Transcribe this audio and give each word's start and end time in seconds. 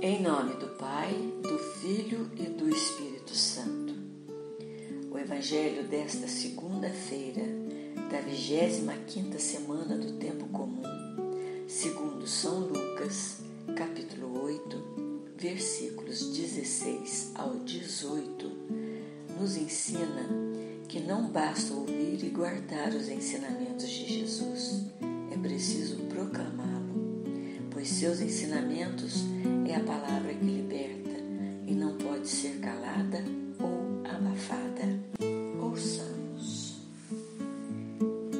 Em 0.00 0.22
nome 0.22 0.54
do 0.54 0.68
Pai, 0.76 1.12
do 1.42 1.58
Filho 1.58 2.30
e 2.36 2.44
do 2.44 2.68
Espírito 2.68 3.34
Santo. 3.34 3.92
O 5.10 5.18
Evangelho 5.18 5.88
desta 5.88 6.28
segunda-feira, 6.28 7.42
da 8.08 8.20
25 8.20 9.36
semana 9.40 9.98
do 9.98 10.12
Tempo 10.12 10.46
Comum, 10.50 10.84
segundo 11.66 12.28
São 12.28 12.60
Lucas, 12.60 13.38
capítulo 13.74 14.40
8, 14.44 15.32
versículos 15.36 16.32
16 16.32 17.32
ao 17.34 17.56
18, 17.56 18.52
nos 19.36 19.56
ensina 19.56 20.28
que 20.86 21.00
não 21.00 21.28
basta 21.28 21.74
ouvir 21.74 22.22
e 22.22 22.30
guardar 22.30 22.90
os 22.90 23.08
ensinamentos 23.08 23.88
de 23.88 24.06
Jesus, 24.06 24.84
é 25.32 25.36
preciso 25.36 25.96
proclamá-los 26.04 26.77
pois 27.78 27.90
seus 27.90 28.20
ensinamentos 28.20 29.22
é 29.64 29.76
a 29.76 29.80
palavra 29.84 30.34
que 30.34 30.44
liberta 30.44 31.14
e 31.64 31.72
não 31.72 31.96
pode 31.96 32.26
ser 32.26 32.58
calada 32.58 33.22
ou 33.60 34.02
abafada. 34.04 34.98
Ouçamos. 35.62 36.80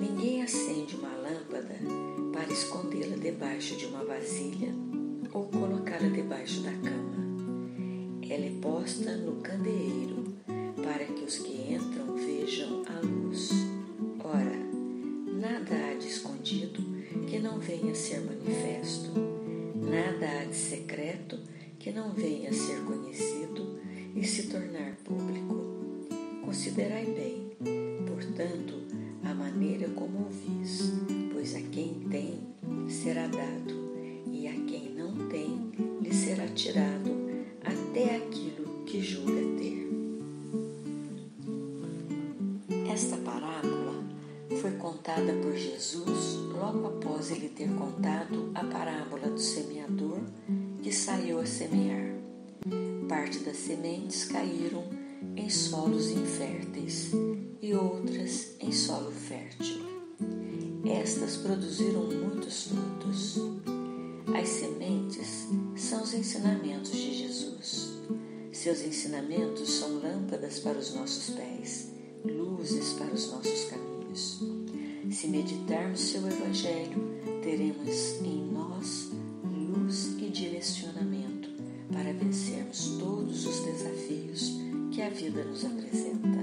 Ninguém 0.00 0.42
acende 0.42 0.96
uma 0.96 1.14
lâmpada 1.18 1.76
para 2.32 2.50
escondê-la 2.50 3.18
debaixo 3.18 3.76
de 3.76 3.84
uma 3.84 4.06
vasilha 4.06 4.74
ou 5.34 5.44
colocá-la 5.48 6.08
debaixo 6.08 6.62
da 6.62 6.72
cama. 6.72 7.16
Ela 8.22 8.46
é 8.46 8.58
posta 8.62 9.18
no 9.18 9.42
candeeiro 9.42 9.65
secreto 20.56 21.38
que 21.78 21.92
não 21.92 22.12
venha 22.12 22.50
a 22.50 22.52
ser 22.52 22.80
conhecido 22.84 23.78
e 24.14 24.24
se 24.24 24.44
tornar 24.48 24.96
público. 25.04 25.54
Considerai 26.44 27.04
bem, 27.04 27.50
portanto, 28.06 28.74
a 29.24 29.34
maneira 29.34 29.88
como 29.90 30.24
ouvis, 30.24 30.92
pois 31.32 31.54
a 31.54 31.60
quem 31.60 31.94
tem 32.10 32.40
será 32.88 33.26
dado, 33.26 33.74
e 34.32 34.48
a 34.48 34.52
quem 34.66 34.94
não 34.94 35.28
tem 35.28 35.70
lhe 36.00 36.14
será 36.14 36.46
tirado 36.48 37.10
até 37.62 38.16
aquilo 38.16 38.84
que 38.84 39.00
julga 39.02 39.42
ter. 39.58 39.86
Esta 42.90 43.16
parábola 43.18 44.04
foi 44.60 44.72
contada 44.72 45.32
por 45.42 45.54
Jesus 45.54 46.36
logo 46.54 46.86
após 46.86 47.30
ele 47.30 47.48
ter 47.48 47.68
contado 47.74 48.50
a 48.54 48.60
parábola 48.60 48.75
Das 53.56 53.64
sementes 53.64 54.24
caíram 54.24 54.84
em 55.34 55.48
solos 55.48 56.10
inférteis 56.10 57.10
e 57.62 57.72
outras 57.72 58.54
em 58.60 58.70
solo 58.70 59.10
fértil. 59.10 59.78
Estas 60.84 61.38
produziram 61.38 62.02
muitos 62.02 62.64
frutos. 62.64 63.38
As 64.38 64.46
sementes 64.46 65.46
são 65.74 66.02
os 66.02 66.12
ensinamentos 66.12 66.90
de 66.90 67.14
Jesus. 67.14 67.94
Seus 68.52 68.82
ensinamentos 68.82 69.70
são 69.70 70.02
lâmpadas 70.02 70.58
para 70.58 70.78
os 70.78 70.94
nossos 70.94 71.34
pés, 71.34 71.92
luzes 72.26 72.92
para 72.92 73.14
os 73.14 73.32
nossos 73.32 73.64
caminhos. 73.70 74.38
Se 75.10 75.28
meditarmos 75.28 76.00
seu 76.00 76.26
Evangelho, 76.26 77.22
teremos 77.42 78.20
em 78.22 78.52
nós 78.52 79.12
luz 79.42 80.14
e 80.18 80.28
direcionamento 80.28 81.25
para 81.92 82.12
vencermos 82.12 82.96
todos 82.98 83.46
os 83.46 83.60
desafios 83.60 84.52
que 84.90 85.02
a 85.02 85.10
vida 85.10 85.44
nos 85.44 85.64
apresenta. 85.64 86.38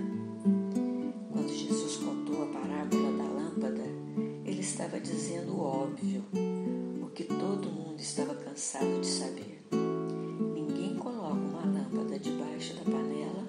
Quando 1.31 1.49
Jesus 1.49 1.97
contou 1.97 2.43
a 2.43 2.48
parábola 2.48 3.17
da 3.17 3.23
lâmpada, 3.23 3.83
ele 4.45 4.61
estava 4.61 4.99
dizendo 4.99 5.54
o 5.54 5.61
óbvio, 5.61 6.23
o 7.02 7.08
que 7.08 7.23
todo 7.23 7.70
mundo 7.70 7.99
estava 7.99 8.36
cansado 8.36 8.99
de 9.02 9.08
saber. 9.08 9.65
Ninguém 10.54 10.95
coloca 10.95 11.33
uma 11.33 11.65
lâmpada 11.65 12.20
debaixo 12.20 12.75
da 12.75 12.83
panela 12.83 13.45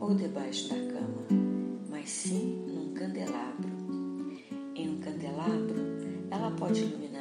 ou 0.00 0.14
debaixo 0.14 0.68
da 0.68 0.76
cama, 0.76 1.26
mas 1.90 2.10
sim 2.10 2.64
num 2.66 2.92
candelabro 2.94 3.72
ela 6.30 6.50
pode 6.52 6.80
iluminar 6.80 7.11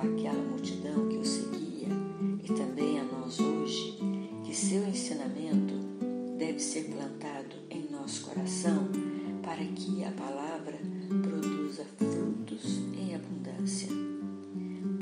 àquela 0.00 0.42
multidão 0.42 1.08
que 1.08 1.18
o 1.18 1.24
seguia 1.24 1.88
e 2.42 2.52
também 2.54 2.98
a 2.98 3.04
nós 3.04 3.38
hoje 3.38 3.98
que 4.44 4.56
seu 4.56 4.82
ensinamento 4.88 5.74
deve 6.38 6.58
ser 6.58 6.84
plantado 6.84 7.56
em 7.68 7.90
nosso 7.90 8.26
coração 8.26 8.88
para 9.42 9.62
que 9.64 10.02
a 10.04 10.10
palavra 10.12 10.78
produza 11.22 11.84
frutos 11.98 12.78
em 12.98 13.14
abundância. 13.14 13.88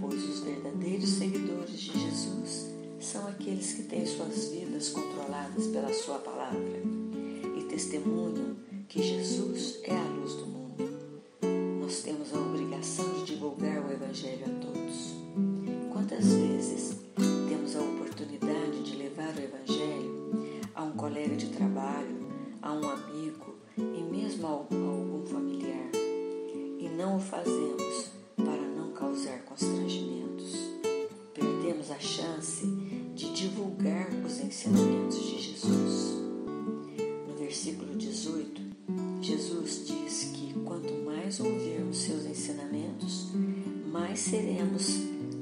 Pois 0.00 0.22
os 0.24 0.40
verdadeiros 0.40 1.10
seguidores 1.10 1.78
de 1.78 1.92
Jesus 1.92 2.66
são 2.98 3.28
aqueles 3.28 3.74
que 3.74 3.84
têm 3.84 4.04
suas 4.04 4.48
vidas 4.48 4.88
controladas 4.90 5.68
pela 5.68 5.92
Sua 5.92 6.18
palavra 6.18 6.82
e 7.56 7.62
testemunham 7.64 8.56
que 8.88 9.02
Jesus 9.02 9.78
é 9.84 9.96
a 9.96 10.04
luz 10.04 10.34
do 10.34 10.46
mundo. 10.46 10.67
De 21.38 21.46
trabalho, 21.50 22.18
a 22.60 22.72
um 22.72 22.88
amigo 22.90 23.54
e 23.76 24.02
mesmo 24.02 24.44
a 24.44 24.50
algum 24.50 25.24
familiar 25.24 25.88
e 26.80 26.88
não 26.88 27.16
o 27.16 27.20
fazemos 27.20 28.10
para 28.36 28.60
não 28.60 28.90
causar 28.90 29.44
constrangimentos? 29.44 30.52
Perdemos 31.32 31.92
a 31.92 31.98
chance 32.00 32.66
de 33.14 33.32
divulgar 33.32 34.08
os 34.26 34.40
ensinamentos 34.40 35.22
de 35.22 35.40
Jesus. 35.40 36.16
No 37.28 37.36
versículo 37.38 37.94
18, 37.94 38.60
Jesus 39.20 39.86
diz 39.86 40.32
que 40.34 40.54
quanto 40.64 40.92
mais 41.04 41.38
ouvirmos 41.38 41.98
seus 41.98 42.26
ensinamentos, 42.26 43.28
mais 43.92 44.18
seremos 44.18 44.88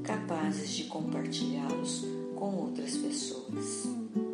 capazes 0.04 0.68
de 0.72 0.84
compartilhá-los 0.84 2.04
com 2.34 2.54
outras 2.54 2.98
pessoas. 2.98 4.25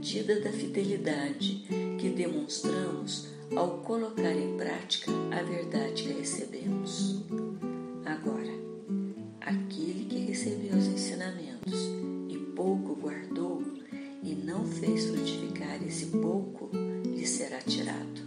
Medida 0.00 0.40
da 0.40 0.50
fidelidade 0.50 1.62
que 1.98 2.08
demonstramos 2.08 3.26
ao 3.54 3.80
colocar 3.80 4.32
em 4.32 4.56
prática 4.56 5.12
a 5.30 5.42
verdade 5.42 6.04
que 6.04 6.12
recebemos. 6.14 7.22
Agora, 8.06 8.50
aquele 9.42 10.06
que 10.06 10.20
recebeu 10.20 10.78
os 10.78 10.86
ensinamentos 10.86 11.74
e 12.30 12.38
pouco 12.56 12.94
guardou, 12.94 13.62
e 14.22 14.34
não 14.34 14.64
fez 14.64 15.04
frutificar 15.04 15.82
esse 15.86 16.06
pouco, 16.06 16.70
lhe 17.04 17.26
será 17.26 17.58
tirado. 17.58 18.22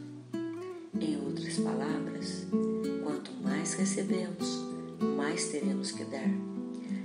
Em 1.02 1.20
outras 1.26 1.58
palavras, 1.58 2.46
quanto 3.04 3.32
mais 3.42 3.74
recebemos, 3.74 4.48
mais 5.18 5.48
teremos 5.48 5.92
que 5.92 6.04
dar. 6.04 6.30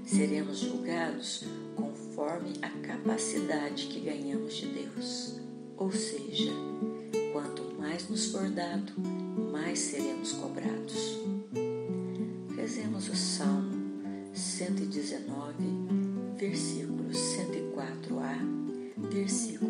Seremos 0.05 0.59
julgados 0.59 1.45
conforme 2.19 2.55
a 2.63 2.69
capacidade 2.85 3.87
que 3.87 4.01
ganhamos 4.01 4.57
de 4.57 4.67
Deus. 4.67 5.37
Ou 5.77 5.93
seja, 5.93 6.51
quanto 7.33 7.63
mais 7.79 8.09
nos 8.09 8.33
for 8.33 8.51
dado, 8.51 8.93
mais 9.53 9.79
seremos 9.79 10.33
cobrados. 10.33 11.21
Rezemos 12.57 13.09
o 13.09 13.15
Salmo 13.15 13.71
119, 14.35 15.55
versículos 16.37 17.17
104a 17.17 18.59
versículos 19.13 19.68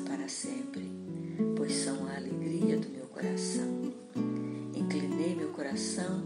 para 0.00 0.28
sempre, 0.28 0.90
pois 1.56 1.72
são 1.72 2.06
a 2.06 2.16
alegria 2.16 2.76
do 2.76 2.88
meu 2.90 3.06
coração. 3.06 3.92
Inclinei 4.74 5.34
meu 5.34 5.48
coração 5.48 6.22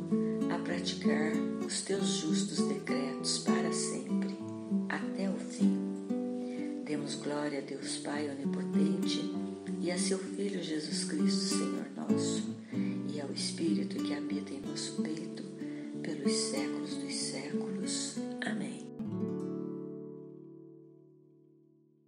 a 0.52 0.58
praticar 0.58 1.32
os 1.64 1.82
teus 1.82 2.06
justos 2.06 2.58
decretos 2.66 3.38
para 3.38 3.72
sempre 3.72 4.22
Demos 6.92 7.14
glória 7.14 7.60
a 7.60 7.62
Deus 7.62 7.96
Pai 7.96 8.28
onipotente 8.28 9.34
e 9.80 9.90
a 9.90 9.98
seu 9.98 10.18
Filho 10.18 10.62
Jesus 10.62 11.04
Cristo, 11.04 11.61